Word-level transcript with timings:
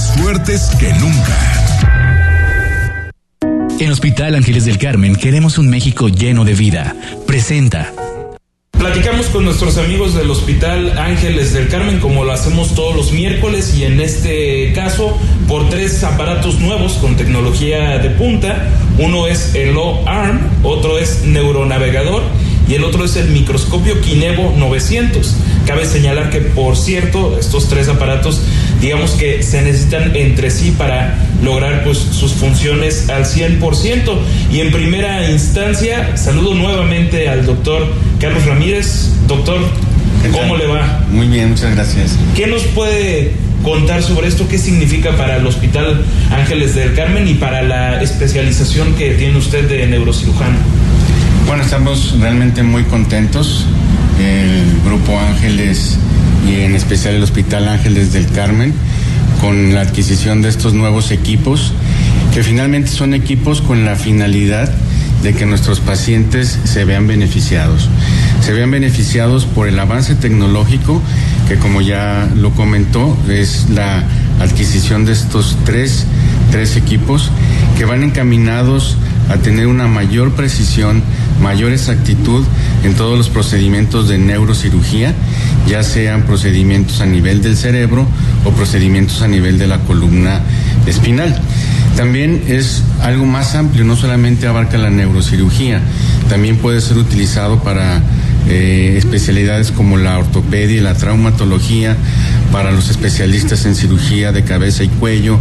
más 0.00 0.12
fuertes 0.18 0.70
que 0.78 0.92
nunca. 0.94 1.38
En 3.78 3.90
Hospital 3.90 4.34
Ángeles 4.34 4.64
del 4.64 4.78
Carmen 4.78 5.16
queremos 5.16 5.58
un 5.58 5.68
México 5.68 6.08
lleno 6.08 6.44
de 6.44 6.54
vida. 6.54 6.94
Presenta. 7.26 7.92
Platicamos 8.72 9.26
con 9.26 9.44
nuestros 9.44 9.76
amigos 9.76 10.14
del 10.14 10.30
Hospital 10.30 10.98
Ángeles 10.98 11.52
del 11.52 11.68
Carmen 11.68 12.00
como 12.00 12.24
lo 12.24 12.32
hacemos 12.32 12.74
todos 12.74 12.96
los 12.96 13.12
miércoles 13.12 13.74
y 13.74 13.84
en 13.84 14.00
este 14.00 14.72
caso 14.74 15.18
por 15.46 15.68
tres 15.68 16.02
aparatos 16.02 16.60
nuevos 16.60 16.94
con 16.94 17.16
tecnología 17.16 17.98
de 17.98 18.10
punta. 18.10 18.70
Uno 18.98 19.26
es 19.26 19.54
el 19.54 19.76
O-Arm, 19.76 20.40
otro 20.62 20.98
es 20.98 21.24
Neuronavegador 21.24 22.22
y 22.70 22.74
el 22.74 22.84
otro 22.84 23.04
es 23.04 23.16
el 23.16 23.28
microscopio 23.30 24.00
Kinevo 24.00 24.54
900. 24.56 25.34
Cabe 25.66 25.84
señalar 25.86 26.30
que, 26.30 26.40
por 26.40 26.76
cierto, 26.76 27.36
estos 27.36 27.68
tres 27.68 27.88
aparatos, 27.88 28.40
digamos 28.80 29.12
que 29.12 29.42
se 29.42 29.62
necesitan 29.62 30.16
entre 30.16 30.50
sí 30.50 30.72
para 30.76 31.16
lograr 31.42 31.84
pues, 31.84 31.98
sus 31.98 32.32
funciones 32.32 33.08
al 33.08 33.24
100%. 33.24 34.18
Y 34.52 34.60
en 34.60 34.72
primera 34.72 35.30
instancia, 35.30 36.16
saludo 36.16 36.54
nuevamente 36.54 37.28
al 37.28 37.46
doctor 37.46 37.92
Carlos 38.18 38.44
Ramírez. 38.46 39.10
Doctor, 39.26 39.58
¿cómo 40.32 40.56
le 40.56 40.66
va? 40.66 41.04
Muy 41.10 41.28
bien, 41.28 41.50
muchas 41.50 41.74
gracias. 41.74 42.16
¿Qué 42.34 42.46
nos 42.46 42.62
puede 42.62 43.32
contar 43.62 44.02
sobre 44.02 44.28
esto? 44.28 44.48
¿Qué 44.48 44.58
significa 44.58 45.16
para 45.16 45.36
el 45.36 45.46
Hospital 45.46 46.04
Ángeles 46.30 46.74
del 46.74 46.94
Carmen 46.94 47.28
y 47.28 47.34
para 47.34 47.62
la 47.62 48.02
especialización 48.02 48.94
que 48.94 49.10
tiene 49.14 49.36
usted 49.36 49.68
de 49.68 49.86
neurocirujano? 49.86 50.56
Bueno, 51.46 51.62
estamos 51.62 52.16
realmente 52.20 52.62
muy 52.62 52.84
contentos. 52.84 53.66
El 54.18 54.80
Grupo 54.84 55.18
Y 55.50 56.60
en 56.60 56.76
especial 56.76 57.14
el 57.14 57.22
Hospital 57.24 57.66
Ángeles 57.66 58.12
del 58.12 58.28
Carmen 58.28 58.72
con 59.40 59.74
la 59.74 59.80
adquisición 59.80 60.42
de 60.42 60.48
estos 60.48 60.74
nuevos 60.74 61.10
equipos, 61.10 61.72
que 62.32 62.44
finalmente 62.44 62.88
son 62.88 63.14
equipos 63.14 63.60
con 63.60 63.84
la 63.84 63.96
finalidad 63.96 64.72
de 65.24 65.34
que 65.34 65.46
nuestros 65.46 65.80
pacientes 65.80 66.56
se 66.62 66.84
vean 66.84 67.08
beneficiados. 67.08 67.88
Se 68.42 68.52
vean 68.52 68.70
beneficiados 68.70 69.44
por 69.44 69.66
el 69.66 69.80
avance 69.80 70.14
tecnológico, 70.14 71.02
que 71.48 71.56
como 71.56 71.80
ya 71.80 72.28
lo 72.36 72.52
comentó, 72.52 73.16
es 73.28 73.70
la 73.70 74.04
adquisición 74.38 75.04
de 75.04 75.12
estos 75.12 75.56
tres, 75.64 76.06
tres 76.52 76.76
equipos 76.76 77.32
que 77.76 77.86
van 77.86 78.04
encaminados 78.04 78.96
a 79.30 79.36
tener 79.36 79.68
una 79.68 79.86
mayor 79.86 80.32
precisión, 80.32 81.02
mayor 81.40 81.72
exactitud 81.72 82.44
en 82.84 82.94
todos 82.94 83.16
los 83.16 83.28
procedimientos 83.28 84.08
de 84.08 84.18
neurocirugía, 84.18 85.14
ya 85.68 85.82
sean 85.84 86.24
procedimientos 86.24 87.00
a 87.00 87.06
nivel 87.06 87.40
del 87.40 87.56
cerebro 87.56 88.06
o 88.44 88.50
procedimientos 88.50 89.22
a 89.22 89.28
nivel 89.28 89.58
de 89.58 89.68
la 89.68 89.78
columna 89.78 90.40
espinal. 90.86 91.40
También 91.96 92.44
es 92.48 92.82
algo 93.02 93.24
más 93.24 93.54
amplio, 93.54 93.84
no 93.84 93.96
solamente 93.96 94.46
abarca 94.46 94.78
la 94.78 94.90
neurocirugía, 94.90 95.80
también 96.28 96.56
puede 96.56 96.80
ser 96.80 96.98
utilizado 96.98 97.62
para 97.62 98.02
eh, 98.48 98.94
especialidades 98.96 99.70
como 99.70 99.96
la 99.96 100.18
ortopedia 100.18 100.76
y 100.76 100.80
la 100.80 100.94
traumatología, 100.94 101.96
para 102.52 102.72
los 102.72 102.90
especialistas 102.90 103.64
en 103.66 103.74
cirugía 103.74 104.32
de 104.32 104.42
cabeza 104.44 104.82
y 104.82 104.88
cuello, 104.88 105.38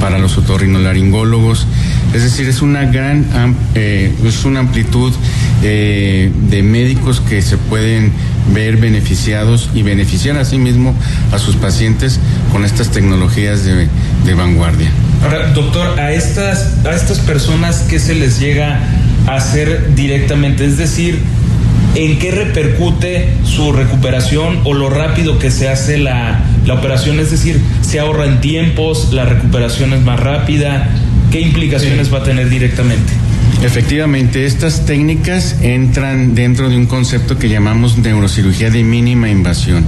para 0.00 0.18
los 0.18 0.36
otorrinolaringólogos. 0.36 1.66
Es 2.14 2.22
decir, 2.22 2.48
es 2.48 2.60
una 2.60 2.84
gran 2.84 3.26
eh, 3.74 4.12
es 4.24 4.44
una 4.44 4.60
amplitud 4.60 5.12
eh, 5.62 6.30
de 6.48 6.62
médicos 6.62 7.20
que 7.20 7.40
se 7.40 7.56
pueden 7.56 8.12
ver 8.52 8.76
beneficiados 8.78 9.70
y 9.74 9.82
beneficiar 9.82 10.36
a 10.36 10.44
sí 10.44 10.58
mismo 10.58 10.94
a 11.32 11.38
sus 11.38 11.56
pacientes 11.56 12.18
con 12.52 12.64
estas 12.64 12.90
tecnologías 12.90 13.64
de, 13.64 13.88
de 14.24 14.34
vanguardia. 14.34 14.90
Ahora, 15.22 15.52
doctor, 15.52 15.98
a 16.00 16.12
estas, 16.12 16.84
a 16.84 16.94
estas 16.94 17.18
personas, 17.20 17.84
¿qué 17.88 17.98
se 17.98 18.14
les 18.14 18.40
llega 18.40 18.80
a 19.26 19.36
hacer 19.36 19.94
directamente? 19.94 20.64
Es 20.64 20.78
decir, 20.78 21.20
¿en 21.94 22.18
qué 22.18 22.30
repercute 22.30 23.28
su 23.44 23.72
recuperación 23.72 24.60
o 24.64 24.74
lo 24.74 24.90
rápido 24.90 25.38
que 25.38 25.50
se 25.50 25.68
hace 25.68 25.98
la, 25.98 26.44
la 26.66 26.74
operación? 26.74 27.20
Es 27.20 27.30
decir, 27.30 27.60
¿se 27.82 28.00
ahorra 28.00 28.26
en 28.26 28.40
tiempos? 28.40 29.12
¿La 29.12 29.24
recuperación 29.24 29.92
es 29.92 30.02
más 30.02 30.20
rápida? 30.20 30.88
¿Qué 31.30 31.40
implicaciones 31.40 32.12
va 32.12 32.18
a 32.18 32.22
tener 32.24 32.48
directamente? 32.48 33.12
Efectivamente, 33.62 34.46
estas 34.46 34.86
técnicas 34.86 35.56
entran 35.60 36.34
dentro 36.34 36.70
de 36.70 36.76
un 36.76 36.86
concepto 36.86 37.38
que 37.38 37.50
llamamos 37.50 37.98
neurocirugía 37.98 38.70
de 38.70 38.82
mínima 38.82 39.28
invasión. 39.28 39.84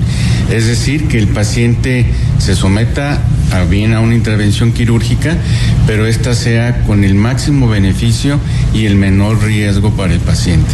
Es 0.51 0.67
decir, 0.67 1.09
que 1.09 1.19
el 1.19 1.29
paciente 1.29 2.05
se 2.39 2.55
someta 2.55 3.23
a 3.51 3.65
bien 3.65 3.95
a 3.95 4.01
una 4.01 4.15
intervención 4.15 4.73
quirúrgica, 4.73 5.39
pero 5.87 6.07
esta 6.07 6.35
sea 6.35 6.83
con 6.83 7.03
el 7.03 7.15
máximo 7.15 7.67
beneficio 7.67 8.39
y 8.75 8.85
el 8.85 8.97
menor 8.97 9.43
riesgo 9.43 9.91
para 9.93 10.13
el 10.13 10.21
paciente. 10.21 10.71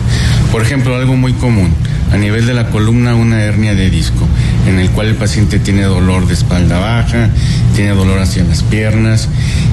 Por 0.53 0.63
ejemplo, 0.63 0.97
algo 0.97 1.15
muy 1.15 1.35
común, 1.35 1.71
a 2.13 2.17
nivel 2.17 2.47
de 2.47 2.55
la 2.55 2.71
columna 2.71 3.15
una 3.15 3.43
hernia 3.43 3.75
de 3.75 3.91
disco, 3.91 4.27
en 4.67 4.79
el 4.79 4.91
cual 4.91 5.09
el 5.09 5.15
paciente 5.15 5.59
tiene 5.59 5.83
dolor 5.83 6.27
de 6.27 6.35
espalda 6.35 6.79
baja, 6.79 7.29
tiene 7.77 7.91
dolor 7.91 8.19
hacia 8.19 8.45
las 8.45 8.63
piernas 8.63 9.29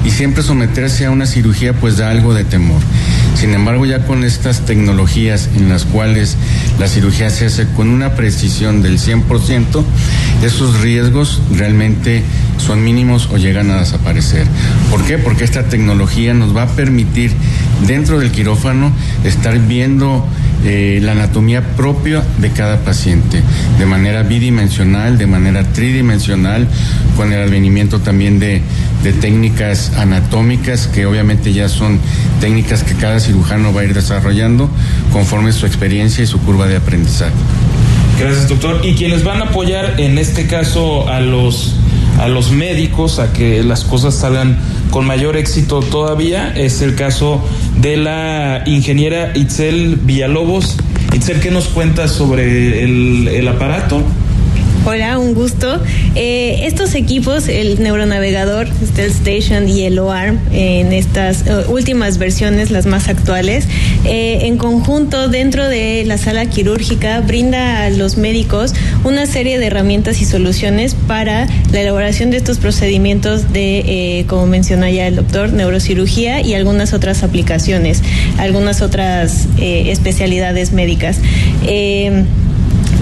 y 0.06 0.12
siempre 0.12 0.44
someterse 0.44 1.06
a 1.06 1.12
una 1.12 1.26
cirugía 1.26 1.74
pues 1.74 1.98
da 1.98 2.12
algo 2.12 2.34
de 2.34 2.44
temor. 2.44 2.82
Sin 3.36 3.54
embargo, 3.54 3.86
ya 3.86 4.06
con 4.06 4.24
estas 4.24 4.66
tecnologías 4.66 5.50
en 5.56 5.70
las 5.70 5.86
cuales 5.86 6.36
la 6.80 6.88
cirugía 6.88 7.30
se 7.30 7.46
hace 7.46 7.68
con 7.76 7.90
una 7.90 8.16
precisión 8.16 8.82
del 8.82 9.00
100%, 9.00 9.84
esos 10.44 10.82
riesgos 10.82 11.42
realmente 11.52 12.24
son 12.58 12.84
mínimos 12.84 13.30
o 13.32 13.38
llegan 13.38 13.72
a 13.72 13.80
desaparecer. 13.80 14.46
¿Por 14.90 15.04
qué? 15.04 15.18
Porque 15.18 15.44
esta 15.44 15.64
tecnología 15.64 16.34
nos 16.34 16.56
va 16.56 16.64
a 16.64 16.68
permitir 16.68 17.34
dentro 17.88 18.20
del 18.20 18.32
quirófano 18.32 18.92
estar 19.24 19.58
viendo 19.60 20.26
eh, 20.66 21.00
la 21.02 21.12
anatomía 21.12 21.62
propia 21.76 22.24
de 22.40 22.50
cada 22.50 22.80
paciente, 22.80 23.42
de 23.78 23.86
manera 23.86 24.24
bidimensional, 24.24 25.18
de 25.18 25.28
manera 25.28 25.64
tridimensional, 25.64 26.68
con 27.16 27.32
el 27.32 27.42
advenimiento 27.42 28.00
también 28.00 28.40
de, 28.40 28.62
de 29.04 29.14
técnicas 29.14 29.94
anatómicas, 29.96 30.88
que 30.88 31.06
obviamente 31.06 31.54
ya 31.54 31.70
son 31.70 32.00
técnicas 32.42 32.84
que 32.84 32.96
cada 32.96 33.20
cirujano 33.20 33.74
va 33.74 33.82
a 33.82 33.84
ir 33.84 33.94
desarrollando 33.94 34.70
conforme 35.14 35.54
su 35.54 35.66
experiencia 35.66 36.24
y 36.24 36.28
su 36.28 36.40
curva 36.40 36.68
de 36.68 36.78
aprendizaje. 36.78 37.34
Gracias, 38.20 38.50
doctor. 38.50 38.82
Y 38.84 38.96
quienes 38.96 39.24
van 39.24 39.42
a 39.42 39.46
apoyar 39.46 40.00
en 40.00 40.18
este 40.18 40.48
caso 40.48 41.08
a 41.10 41.20
los 41.20 41.76
a 42.20 42.28
los 42.28 42.52
médicos 42.52 43.20
a 43.20 43.34
que 43.34 43.64
las 43.64 43.84
cosas 43.84 44.16
salgan 44.16 44.58
con 44.92 45.06
mayor 45.06 45.38
éxito 45.38 45.82
todavía 45.82 46.54
es 46.56 46.82
el 46.82 46.96
caso 46.96 47.44
de 47.82 47.98
la 47.98 48.64
ingeniera 48.66 49.32
Itzel 49.36 49.98
Villalobos. 49.98 50.78
Itzel, 51.14 51.40
¿qué 51.42 51.52
nos 51.52 51.68
cuentas 51.68 52.12
sobre 52.12 52.84
el, 52.84 53.28
el 53.28 53.48
aparato? 53.48 54.02
Hola, 54.88 55.18
un 55.18 55.34
gusto. 55.34 55.82
Eh, 56.14 56.68
estos 56.68 56.94
equipos, 56.94 57.48
el 57.48 57.82
neuronavegador, 57.82 58.68
Stealth 58.68 59.16
Station 59.16 59.68
y 59.68 59.82
el 59.82 59.98
OARM, 59.98 60.38
en 60.52 60.94
estas 60.94 61.44
uh, 61.48 61.72
últimas 61.72 62.20
versiones, 62.20 62.70
las 62.70 62.86
más 62.86 63.10
actuales, 63.10 63.68
eh, 64.04 64.42
en 64.44 64.58
conjunto 64.58 65.28
dentro 65.28 65.68
de 65.68 66.04
la 66.06 66.20
sala 66.20 66.46
quirúrgica 66.46 67.22
brinda 67.22 67.86
a 67.86 67.90
los 67.90 68.18
médicos 68.18 68.76
una 69.04 69.26
serie 69.26 69.58
de 69.58 69.66
herramientas 69.66 70.22
y 70.22 70.26
soluciones 70.26 70.94
para 70.94 71.48
la 71.72 71.82
elaboración 71.82 72.30
de 72.30 72.38
estos 72.38 72.60
procedimientos 72.60 73.52
de, 73.52 73.80
eh, 74.20 74.26
como 74.28 74.46
menciona 74.46 74.92
ya 74.92 75.08
el 75.08 75.16
doctor, 75.16 75.52
neurocirugía 75.52 76.42
y 76.42 76.54
algunas 76.54 76.94
otras 76.94 77.24
aplicaciones, 77.24 78.04
algunas 78.38 78.84
otras 78.84 79.48
especialidades 79.58 80.74
médicas 80.74 81.18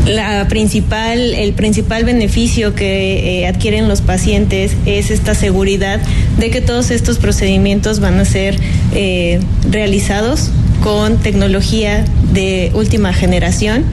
la 0.05 0.47
principal, 0.49 1.33
el 1.33 1.53
principal 1.53 2.03
beneficio 2.03 2.75
que 2.75 3.41
eh, 3.41 3.47
adquieren 3.47 3.87
los 3.87 4.01
pacientes 4.01 4.75
es 4.85 5.11
esta 5.11 5.33
seguridad 5.33 6.01
de 6.37 6.49
que 6.49 6.61
todos 6.61 6.91
estos 6.91 7.17
procedimientos 7.17 7.99
van 7.99 8.19
a 8.19 8.25
ser 8.25 8.57
eh, 8.93 9.39
realizados 9.69 10.49
con 10.83 11.17
tecnología 11.17 12.03
de 12.33 12.71
última 12.73 13.13
generación 13.13 13.85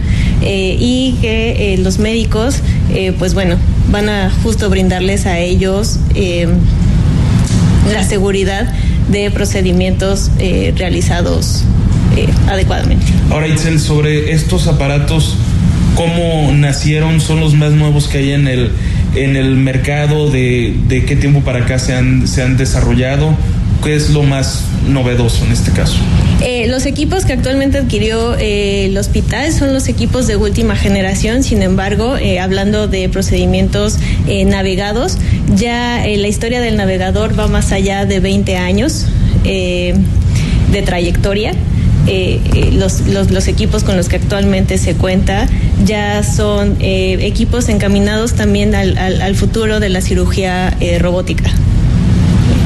eh, 0.43 0.77
y 0.79 1.17
que 1.21 1.79
los 1.81 1.99
médicos, 1.99 2.57
pues 3.19 3.35
bueno, 3.35 3.57
van 3.93 4.09
a 4.09 4.31
justo 4.43 4.69
brindarles 4.69 5.27
a 5.27 5.39
ellos 5.39 6.01
la 7.93 8.03
seguridad 8.03 8.73
de 9.09 9.31
procedimientos 9.31 10.33
realizados 10.75 11.63
adecuadamente. 12.49 13.07
Ahora, 13.31 13.47
Itzel, 13.47 13.79
sobre 13.79 14.33
estos 14.33 14.67
aparatos 14.67 15.37
cómo 15.95 16.53
nacieron, 16.53 17.21
son 17.21 17.41
los 17.41 17.55
más 17.55 17.73
nuevos 17.73 18.09
que 18.09 18.19
hay 18.19 18.33
en 18.33 18.49
el, 18.49 18.71
en 19.15 19.37
el 19.37 19.57
mercado, 19.57 20.31
de, 20.31 20.75
de 20.89 21.05
qué 21.05 21.17
tiempo 21.17 21.41
para 21.41 21.61
acá 21.61 21.79
se 21.79 21.95
han, 21.95 22.27
se 22.27 22.43
han 22.43 22.57
desarrollado, 22.57 23.37
¿qué 23.83 23.95
es 23.95 24.11
lo 24.11 24.23
más 24.23 24.65
novedoso 24.89 25.45
en 25.45 25.53
este 25.53 25.71
caso? 25.73 25.97
Eh, 26.43 26.69
los 26.69 26.87
equipos 26.87 27.25
que 27.27 27.35
actualmente 27.35 27.79
adquirió 27.79 28.37
eh, 28.39 28.87
el 28.87 28.97
hospital 28.97 29.53
son 29.53 29.75
los 29.75 29.89
equipos 29.89 30.27
de 30.27 30.37
última 30.37 30.75
generación, 30.75 31.43
sin 31.43 31.63
embargo, 31.63 32.17
eh, 32.17 32.41
hablando 32.41 32.89
de 32.89 33.09
procedimientos 33.09 33.99
navegados, 34.47 35.19
ya 35.55 36.03
la 36.07 36.29
historia 36.29 36.61
del 36.61 36.77
navegador 36.77 37.39
va 37.39 37.49
más 37.49 37.73
allá 37.73 38.07
de 38.07 38.21
20 38.21 38.57
años 38.57 39.07
de 39.45 40.83
trayectoria. 40.85 41.53
Los, 42.73 43.07
los, 43.07 43.31
los, 43.31 43.47
equipos 43.47 43.85
con 43.85 43.97
los 43.97 44.09
que 44.09 44.17
actualmente 44.17 44.79
se 44.79 44.95
cuenta 44.95 45.47
ya 45.85 46.23
son 46.25 46.77
equipos 46.81 47.69
encaminados 47.69 48.35
también 48.35 48.75
al, 48.75 48.99
al, 48.99 49.23
al, 49.23 49.35
futuro 49.37 49.81
de 49.81 49.91
la 49.91 50.01
cirugía 50.01 50.77
robótica. 50.99 51.51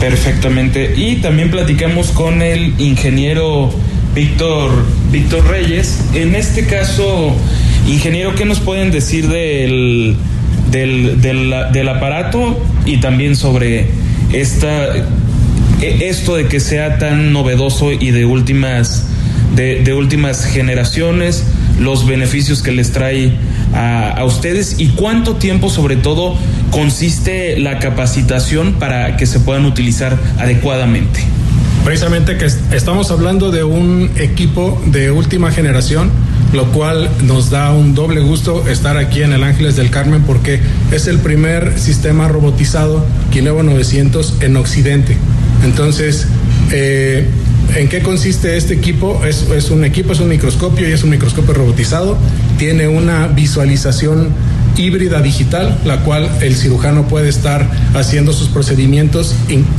Perfectamente. 0.00 0.94
Y 0.96 1.17
también 1.17 1.50
platicamos 1.50 2.08
con 2.08 2.43
el 2.43 2.75
ingeniero 2.79 3.70
Víctor, 4.14 4.70
Víctor 5.11 5.49
Reyes. 5.49 6.00
En 6.14 6.37
este 6.37 6.67
caso, 6.67 7.35
ingeniero, 7.88 8.35
¿qué 8.35 8.44
nos 8.44 8.61
pueden 8.61 8.93
decir 8.93 9.29
del, 9.29 10.17
del, 10.70 11.20
del, 11.20 11.88
aparato 11.88 12.62
y 12.87 12.99
también 12.99 13.35
sobre 13.35 13.87
esta, 14.32 14.96
e, 15.81 16.08
esto 16.08 16.37
de 16.37 16.46
que 16.46 16.61
sea 16.61 16.99
tan 16.99 17.32
novedoso 17.32 17.93
y 17.93 18.12
de 18.12 18.25
últimas, 18.25 19.06
de, 19.54 19.94
últimas 19.94 20.44
generaciones, 20.44 21.44
los 21.78 22.06
beneficios 22.06 22.62
que 22.62 22.72
les 22.72 22.92
trae 22.92 23.32
a, 23.72 24.10
a 24.10 24.24
ustedes 24.24 24.76
y 24.78 24.88
cuánto 24.88 25.36
tiempo 25.36 25.70
sobre 25.70 25.96
todo 25.96 26.36
consiste 26.70 27.58
la 27.58 27.78
capacitación 27.78 28.74
para 28.74 29.16
que 29.16 29.26
se 29.26 29.40
puedan 29.40 29.64
utilizar 29.66 30.18
adecuadamente? 30.38 31.20
Precisamente 31.84 32.38
que 32.38 32.46
estamos 32.46 33.10
hablando 33.10 33.50
de 33.50 33.62
un 33.62 34.10
equipo 34.16 34.82
de 34.86 35.10
última 35.10 35.50
generación, 35.50 36.10
lo 36.54 36.72
cual 36.72 37.10
nos 37.24 37.50
da 37.50 37.72
un 37.72 37.94
doble 37.94 38.22
gusto 38.22 38.66
estar 38.68 38.96
aquí 38.96 39.22
en 39.22 39.34
el 39.34 39.44
Ángeles 39.44 39.76
del 39.76 39.90
Carmen 39.90 40.22
porque 40.22 40.60
es 40.92 41.06
el 41.08 41.18
primer 41.18 41.78
sistema 41.78 42.26
robotizado 42.26 43.04
Kinevo 43.30 43.62
900 43.62 44.38
en 44.40 44.56
Occidente. 44.56 45.18
Entonces, 45.62 46.26
eh, 46.72 47.28
¿En 47.76 47.88
qué 47.88 48.00
consiste 48.00 48.56
este 48.56 48.75
equipo? 48.75 49.22
Es, 49.25 49.70
un 49.70 49.84
equipo, 49.84 50.12
es 50.12 50.20
un 50.20 50.28
microscopio 50.28 50.88
y 50.88 50.93
es 50.93 51.02
un 51.02 51.11
microscopio 51.11 51.55
robotizado. 51.55 52.16
Tiene 52.58 52.88
una 52.88 53.26
visualización 53.26 54.28
híbrida 54.76 55.20
digital, 55.20 55.78
la 55.84 56.00
cual 56.00 56.28
el 56.40 56.55
cirujano 56.55 57.06
puede 57.06 57.28
estar 57.28 57.69
haciendo 57.94 58.32
sus 58.32 58.49
procedimientos 58.49 59.34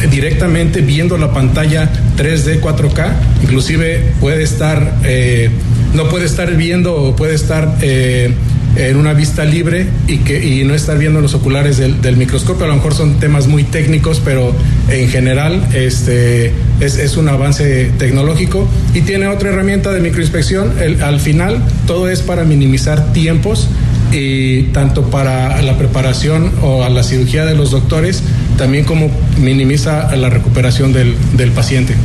directamente 0.10 0.82
viendo 0.82 1.18
la 1.18 1.34
pantalla 1.34 1.92
3D 2.18 2.62
4K, 2.62 3.14
inclusive 3.44 4.14
puede 4.20 4.44
estar, 4.44 5.00
eh, 5.04 5.50
no 5.94 6.08
puede 6.10 6.26
estar 6.26 6.56
viendo 6.56 7.14
puede 7.16 7.36
estar 7.36 7.78
eh, 7.82 8.34
en 8.76 8.98
una 8.98 9.14
vista 9.14 9.46
libre 9.46 9.88
y, 10.08 10.18
que, 10.20 10.46
y 10.46 10.64
no 10.64 10.74
estar 10.74 10.98
viendo 10.98 11.22
los 11.22 11.34
oculares 11.34 11.78
del, 11.78 12.18
microscopio. 12.18 12.66
A 12.66 12.68
lo 12.68 12.76
mejor 12.76 12.94
son 12.94 13.20
temas 13.20 13.48
muy 13.48 13.64
técnicos, 13.64 14.22
pero 14.24 14.54
en 14.90 15.10
general 15.10 15.68
este, 15.74 16.54
es, 16.80 17.18
un 17.18 17.30
avance 17.30 17.92
tecnológico. 17.98 18.68
Y 18.94 19.02
tiene 19.02 19.28
otra 19.28 19.50
herramienta 19.50 19.92
de 19.92 20.00
microinspección. 20.00 20.74
Al 21.02 21.20
final, 21.20 21.62
todo 21.88 22.10
es 22.10 22.22
para 22.22 22.44
minimizar 22.44 23.14
tiempos 23.14 23.68
y 24.12 24.64
tanto 24.64 25.10
para 25.10 25.62
la 25.62 25.78
preparación 25.78 26.52
o 26.62 26.84
a 26.84 26.90
la 26.90 27.04
cirugía 27.04 27.46
de 27.46 27.56
los 27.56 27.72
doctores, 27.72 28.24
también 28.58 28.86
como 28.86 29.10
minimiza 29.38 30.16
la 30.16 30.30
recuperación 30.30 30.94
del, 30.94 31.16
del 31.36 31.52
paciente. 31.52 31.96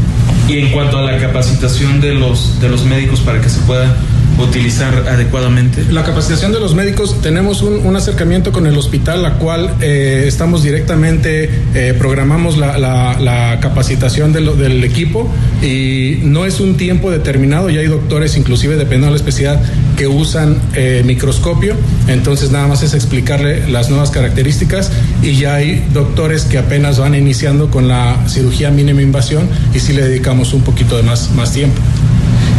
Y 0.48 0.58
en 0.58 0.72
cuanto 0.72 0.98
a 0.98 1.02
la 1.02 1.18
capacitación 1.18 2.00
de 2.00 2.14
los, 2.14 2.60
de 2.60 2.68
los 2.68 2.84
médicos 2.84 3.20
para 3.20 3.40
que 3.40 3.48
se 3.48 3.60
pueda 3.60 3.96
utilizar 4.42 4.94
adecuadamente? 5.08 5.84
La 5.90 6.04
capacitación 6.04 6.52
de 6.52 6.60
los 6.60 6.74
médicos, 6.74 7.20
tenemos 7.22 7.62
un, 7.62 7.96
acercamiento 7.96 8.52
con 8.52 8.66
el 8.66 8.78
hospital, 8.78 9.22
la 9.22 9.34
cual 9.34 9.74
eh, 9.80 10.24
estamos 10.26 10.62
directamente, 10.62 11.50
eh, 11.74 11.94
programamos 11.98 12.56
la, 12.56 13.58
capacitación 13.60 14.32
del 14.32 14.84
equipo 14.84 15.30
y 15.62 16.20
no 16.22 16.46
es 16.46 16.60
un 16.60 16.76
tiempo 16.76 17.10
determinado, 17.10 17.68
ya 17.68 17.80
hay 17.80 17.86
doctores, 17.86 18.36
inclusive 18.36 18.76
dependiendo 18.76 19.06
de 19.06 19.12
la 19.12 19.16
especialidad, 19.16 19.60
que 19.96 20.06
usan 20.06 20.56
eh, 20.74 21.02
microscopio, 21.04 21.74
entonces 22.08 22.50
nada 22.50 22.66
más 22.66 22.82
es 22.82 22.94
explicarle 22.94 23.68
las 23.68 23.90
nuevas 23.90 24.10
características 24.10 24.90
y 25.22 25.36
ya 25.36 25.56
hay 25.56 25.84
doctores 25.92 26.44
que 26.44 26.58
apenas 26.58 26.98
van 26.98 27.14
iniciando 27.14 27.70
con 27.70 27.88
la 27.88 28.16
cirugía 28.28 28.70
mínima 28.70 29.02
invasión 29.02 29.48
y 29.74 29.80
sí 29.80 29.92
le 29.92 30.02
dedicamos 30.02 30.54
un 30.54 30.62
poquito 30.62 30.96
de 30.96 31.02
más, 31.02 31.30
más 31.32 31.52
tiempo. 31.52 31.80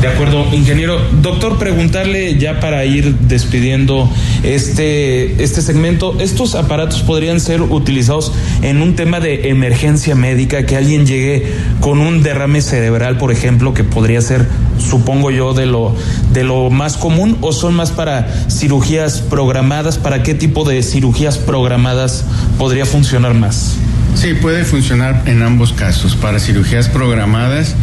De 0.02 0.08
acuerdo, 0.08 0.48
ingeniero. 0.52 1.00
Doctor, 1.22 1.60
preguntarle 1.60 2.36
ya 2.40 2.60
para 2.60 2.84
ir 2.86 3.16
despidiendo 3.20 4.12
este, 4.42 5.44
este 5.44 5.62
segmento, 5.62 6.18
¿estos 6.20 6.56
aparatos 6.56 7.04
podrían 7.04 7.40
ser 7.40 7.62
utilizados 7.62 8.34
en 8.64 8.82
un 8.82 8.96
tema 8.96 9.20
de 9.20 9.50
emergencia 9.50 10.16
médica, 10.16 10.66
que 10.66 10.76
alguien 10.76 11.06
llegue 11.06 11.54
con 11.82 12.00
un 12.00 12.24
derrame 12.24 12.64
cerebral, 12.64 13.20
por 13.20 13.32
ejemplo, 13.32 13.76
que 13.76 13.84
podría 13.84 14.22
ser, 14.22 14.48
supongo 14.80 15.30
yo, 15.30 15.54
de 15.54 15.68
lo, 15.68 15.96
de 16.34 16.46
lo 16.46 16.72
más 16.72 16.98
común, 16.98 17.38
o 17.42 17.52
son 17.52 17.76
más 17.76 17.92
para 17.92 18.28
cirugías 18.50 19.20
programadas? 19.20 20.00
¿Para 20.00 20.24
qué 20.24 20.34
tipo 20.34 20.68
de 20.68 20.82
cirugías 20.82 21.38
programadas 21.38 22.26
podría 22.58 22.88
funcionar 22.88 23.36
más? 23.36 23.76
Sí, 24.16 24.34
puede 24.34 24.66
funcionar 24.66 25.24
en 25.26 25.42
ambos 25.42 25.74
casos. 25.74 26.16
Para 26.16 26.40
cirugías 26.40 26.90
programadas, 26.90 27.76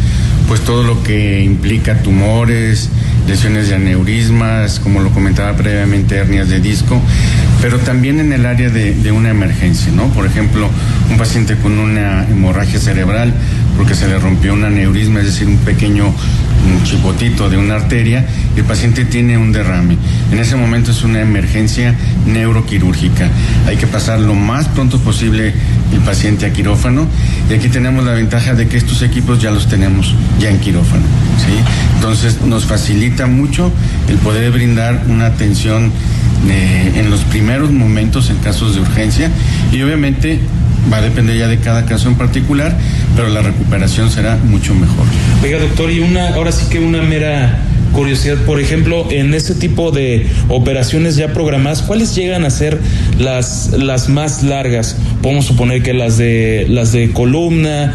pues 0.49 0.61
todo 0.61 0.81
lo 0.81 1.03
que 1.03 1.43
implica 1.43 2.01
tumores, 2.01 2.89
lesiones 3.27 3.69
de 3.69 3.75
aneurismas, 3.75 4.79
como 4.79 4.99
lo 4.99 5.11
comentaba 5.11 5.55
previamente, 5.55 6.15
hernias 6.15 6.49
de 6.49 6.59
disco, 6.59 6.99
pero 7.61 7.77
también 7.77 8.19
en 8.19 8.33
el 8.33 8.47
área 8.47 8.71
de, 8.71 8.95
de, 8.95 9.11
una 9.11 9.29
emergencia, 9.29 9.91
¿no? 9.91 10.07
Por 10.07 10.25
ejemplo, 10.25 10.67
un 11.11 11.17
paciente 11.19 11.55
con 11.55 11.77
una 11.77 12.27
hemorragia 12.27 12.79
cerebral 12.79 13.31
porque 13.77 13.93
se 13.93 14.07
le 14.07 14.17
rompió 14.17 14.53
un 14.53 14.63
aneurisma, 14.63 15.19
es 15.19 15.27
decir, 15.27 15.47
un 15.47 15.57
pequeño 15.57 16.11
un 16.65 16.83
chipotito 16.83 17.49
de 17.49 17.57
una 17.57 17.75
arteria, 17.75 18.25
el 18.55 18.63
paciente 18.63 19.05
tiene 19.05 19.37
un 19.37 19.51
derrame. 19.51 19.97
En 20.31 20.39
ese 20.39 20.55
momento 20.55 20.91
es 20.91 21.03
una 21.03 21.21
emergencia 21.21 21.95
neuroquirúrgica. 22.25 23.29
Hay 23.67 23.77
que 23.77 23.87
pasar 23.87 24.19
lo 24.19 24.35
más 24.35 24.67
pronto 24.67 24.99
posible 24.99 25.53
el 25.93 25.99
paciente 26.01 26.45
a 26.45 26.53
quirófano 26.53 27.07
y 27.49 27.53
aquí 27.53 27.69
tenemos 27.69 28.05
la 28.05 28.13
ventaja 28.13 28.53
de 28.53 28.67
que 28.67 28.77
estos 28.77 29.01
equipos 29.01 29.41
ya 29.41 29.51
los 29.51 29.67
tenemos 29.67 30.13
ya 30.39 30.49
en 30.49 30.59
quirófano. 30.59 31.03
¿sí? 31.37 31.53
Entonces 31.95 32.41
nos 32.41 32.65
facilita 32.65 33.27
mucho 33.27 33.71
el 34.07 34.17
poder 34.17 34.51
brindar 34.51 35.03
una 35.07 35.27
atención 35.27 35.91
eh, 36.47 36.93
en 36.95 37.09
los 37.09 37.21
primeros 37.21 37.71
momentos 37.71 38.29
en 38.29 38.37
casos 38.37 38.75
de 38.75 38.81
urgencia 38.81 39.29
y 39.71 39.81
obviamente 39.81 40.39
va 40.91 40.97
a 40.97 41.01
depender 41.01 41.37
ya 41.37 41.47
de 41.47 41.57
cada 41.57 41.85
caso 41.85 42.07
en 42.07 42.15
particular, 42.15 42.77
pero 43.15 43.29
la 43.29 43.41
recuperación 43.41 44.09
será 44.09 44.37
mucho 44.37 44.73
mejor. 44.75 45.05
Oiga, 45.43 45.59
doctor, 45.59 45.91
y 45.91 45.99
una, 45.99 46.29
ahora 46.29 46.51
sí 46.51 46.65
que 46.69 46.79
una 46.79 47.01
mera 47.01 47.59
curiosidad, 47.91 48.37
por 48.45 48.59
ejemplo, 48.59 49.07
en 49.09 49.33
ese 49.33 49.55
tipo 49.55 49.91
de 49.91 50.27
operaciones 50.47 51.15
ya 51.15 51.33
programadas, 51.33 51.81
¿cuáles 51.81 52.15
llegan 52.15 52.45
a 52.45 52.49
ser 52.49 52.79
las, 53.17 53.71
las 53.77 54.09
más 54.09 54.43
largas? 54.43 54.95
Podemos 55.21 55.45
suponer 55.45 55.83
que 55.83 55.93
las 55.93 56.17
de 56.17 56.65
las 56.69 56.91
de 56.91 57.11
columna, 57.11 57.93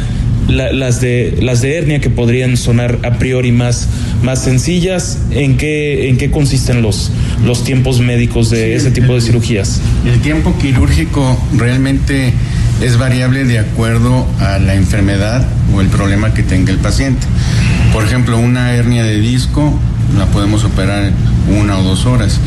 la, 0.49 0.73
las 0.73 1.01
de 1.01 1.39
las 1.41 1.63
de 1.63 1.77
hernia 1.77 2.01
que 2.01 2.11
podrían 2.11 2.57
sonar 2.57 2.99
a 3.03 3.19
priori 3.19 3.53
más 3.53 3.89
más 4.23 4.43
sencillas. 4.43 5.19
¿En 5.31 5.57
qué 5.57 6.09
en 6.09 6.17
qué 6.17 6.31
consisten 6.31 6.83
los 6.83 7.11
los 7.45 7.65
tiempos 7.65 8.01
médicos 8.01 8.51
de 8.51 8.67
sí, 8.67 8.73
ese 8.73 8.91
tipo 8.91 9.15
de 9.15 9.21
cirugías? 9.21 9.81
El 10.05 10.21
tiempo 10.21 10.55
quirúrgico 10.59 11.39
realmente 11.57 12.33
es 12.81 12.99
variable 12.99 13.45
de 13.45 13.59
acuerdo 13.59 14.27
a 14.41 14.59
la 14.59 14.75
enfermedad 14.75 15.47
o 15.75 15.81
el 15.81 15.89
problema 15.89 16.35
que 16.35 16.43
tenga 16.43 16.73
el 16.73 16.79
paciente. 16.79 17.27
Por 17.93 18.05
ejemplo, 18.05 18.39
una 18.39 18.73
hernia 18.73 19.05
de 19.05 19.19
disco 19.21 19.79
la 20.19 20.27
podemos 20.27 20.65
operar 20.65 21.13
una 21.49 21.79
o 21.79 21.83
dos 21.83 22.07
horas. 22.07 22.39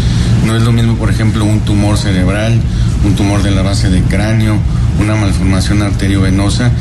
No 0.46 0.56
es 0.56 0.64
lo 0.64 0.72
mismo, 0.72 0.96
por 0.96 1.10
ejemplo, 1.10 1.46
un 1.46 1.62
tumor 1.62 1.98
cerebral, 1.98 2.60
un 3.04 3.16
tumor 3.16 3.44
de 3.44 3.52
la 3.52 3.62
base 3.62 3.90
del 3.90 4.04
cráneo, 4.04 4.58
una 5.00 5.16
malformación 5.16 5.82
arteriovenosa, 5.82 6.72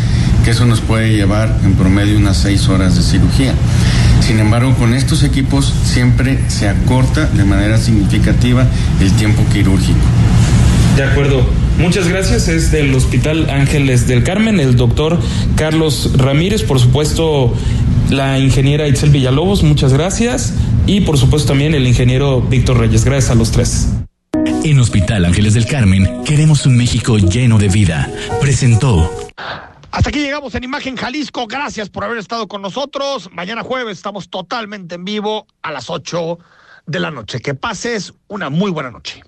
que 0.44 0.50
eso 0.50 0.66
nos 0.66 0.80
puede 0.80 1.14
llevar 1.14 1.58
en 1.64 1.74
promedio 1.74 2.16
unas 2.16 2.36
seis 2.36 2.68
horas 2.68 2.96
de 2.96 3.02
cirugía. 3.02 3.52
Sin 4.20 4.38
embargo, 4.40 4.74
con 4.74 4.94
estos 4.94 5.22
equipos 5.22 5.72
siempre 5.84 6.38
se 6.48 6.68
acorta 6.68 7.26
de 7.26 7.44
manera 7.44 7.78
significativa 7.78 8.66
el 9.00 9.12
tiempo 9.12 9.44
quirúrgico. 9.52 9.98
De 10.96 11.04
acuerdo. 11.04 11.65
Muchas 11.78 12.08
gracias. 12.08 12.48
Es 12.48 12.70
del 12.72 12.94
Hospital 12.94 13.50
Ángeles 13.50 14.06
del 14.06 14.24
Carmen, 14.24 14.60
el 14.60 14.76
doctor 14.76 15.18
Carlos 15.56 16.12
Ramírez, 16.16 16.62
por 16.62 16.80
supuesto, 16.80 17.54
la 18.10 18.38
ingeniera 18.38 18.86
Itzel 18.88 19.10
Villalobos, 19.10 19.62
muchas 19.62 19.92
gracias. 19.92 20.54
Y 20.86 21.02
por 21.02 21.18
supuesto 21.18 21.48
también 21.48 21.74
el 21.74 21.86
ingeniero 21.86 22.40
Víctor 22.40 22.78
Reyes. 22.78 23.04
Gracias 23.04 23.30
a 23.30 23.34
los 23.34 23.50
tres. 23.50 23.88
En 24.64 24.78
Hospital 24.78 25.24
Ángeles 25.24 25.54
del 25.54 25.66
Carmen 25.66 26.24
queremos 26.24 26.66
un 26.66 26.76
México 26.76 27.18
lleno 27.18 27.58
de 27.58 27.68
vida. 27.68 28.10
Presentó. 28.40 29.10
Hasta 29.90 30.10
aquí 30.10 30.20
llegamos 30.20 30.54
en 30.54 30.64
Imagen 30.64 30.96
Jalisco. 30.96 31.46
Gracias 31.46 31.88
por 31.88 32.04
haber 32.04 32.18
estado 32.18 32.48
con 32.48 32.62
nosotros. 32.62 33.30
Mañana 33.32 33.62
jueves 33.62 33.98
estamos 33.98 34.28
totalmente 34.28 34.94
en 34.94 35.04
vivo 35.04 35.46
a 35.62 35.72
las 35.72 35.90
8 35.90 36.38
de 36.86 37.00
la 37.00 37.10
noche. 37.10 37.40
Que 37.40 37.54
pases 37.54 38.14
una 38.28 38.50
muy 38.50 38.70
buena 38.70 38.90
noche. 38.90 39.22